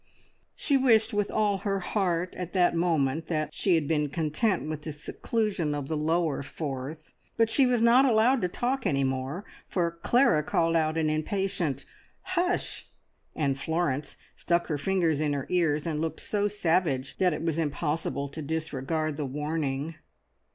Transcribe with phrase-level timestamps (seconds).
[0.55, 4.81] She wished with all her heart at that moment that she had been content with
[4.81, 9.45] the seclusion of the lower fourth; but she was not allowed to talk any more,
[9.67, 11.85] for Clara called out an impatient
[12.33, 12.87] "Hush!"
[13.35, 17.59] and Florence stuck her fingers in her ears and looked so savage that it was
[17.59, 19.93] impossible to disregard the warning.